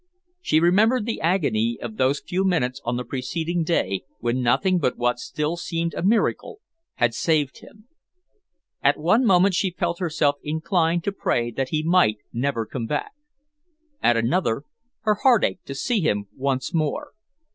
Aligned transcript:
She 0.41 0.59
remembered 0.59 1.05
the 1.05 1.21
agony 1.21 1.77
of 1.79 1.97
those 1.97 2.21
few 2.21 2.43
minutes 2.43 2.81
on 2.83 2.97
the 2.97 3.03
preceding 3.03 3.63
day, 3.63 4.01
when 4.17 4.41
nothing 4.41 4.79
but 4.79 4.97
what 4.97 5.19
still 5.19 5.57
seemed 5.57 5.93
a 5.93 6.01
miracle 6.01 6.59
had 6.95 7.13
saved 7.13 7.59
him. 7.59 7.87
At 8.81 8.97
one 8.97 9.23
moment 9.23 9.53
she 9.53 9.69
felt 9.69 9.99
herself 9.99 10.37
inclined 10.41 11.03
to 11.03 11.11
pray 11.11 11.51
that 11.51 11.69
he 11.69 11.83
might 11.83 12.17
never 12.33 12.65
come 12.65 12.87
back. 12.87 13.11
At 14.01 14.17
another, 14.17 14.63
her 15.01 15.17
heart 15.21 15.43
ached 15.43 15.67
to 15.67 15.75
see 15.75 15.99
him 15.99 16.25
once 16.35 16.73
more. 16.73 17.11